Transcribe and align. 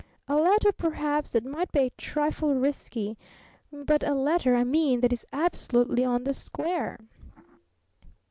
A 0.27 0.35
letter, 0.35 0.71
perhaps, 0.71 1.29
that 1.33 1.45
might 1.45 1.71
be 1.71 1.79
a 1.81 1.89
trifle 1.91 2.55
risky 2.55 3.19
but 3.71 4.03
a 4.03 4.15
letter, 4.15 4.55
I 4.55 4.63
mean, 4.63 4.99
that 5.01 5.13
is 5.13 5.27
absolutely 5.31 6.03
on 6.03 6.23
the 6.23 6.33
square!" 6.33 6.97